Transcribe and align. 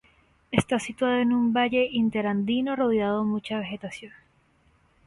Está 0.51 0.79
situado 0.79 1.19
en 1.19 1.31
un 1.31 1.53
valle 1.53 1.85
interandino 1.91 2.75
rodeado 2.75 3.23
mucha 3.23 3.59
vegetación. 3.59 4.13